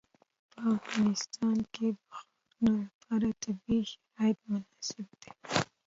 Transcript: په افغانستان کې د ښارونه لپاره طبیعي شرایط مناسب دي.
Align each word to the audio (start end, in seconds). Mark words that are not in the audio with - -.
په 0.51 0.59
افغانستان 0.77 1.57
کې 1.73 1.87
د 1.95 1.97
ښارونه 2.09 2.73
لپاره 2.87 3.27
طبیعي 3.43 3.79
شرایط 3.91 4.39
مناسب 4.49 5.05
دي. 5.21 5.31